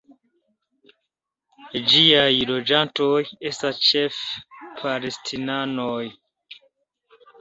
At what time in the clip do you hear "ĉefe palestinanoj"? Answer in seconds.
3.91-6.03